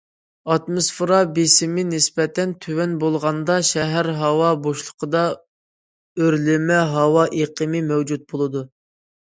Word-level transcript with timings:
ئاتموسفېرا 0.53 1.17
بېسىمى 1.35 1.83
نىسبەتەن 1.89 2.55
تۆۋەن 2.65 2.97
بولغاندا 3.05 3.59
شەھەر 3.69 4.11
ھاۋا 4.23 4.49
بوشلۇقىدا 4.65 5.23
ئۆرلىمە 6.23 6.83
ھاۋا 6.99 7.29
ئېقىمى 7.43 7.85
مەۋجۇت 7.93 8.31
بولىدۇ. 8.35 8.69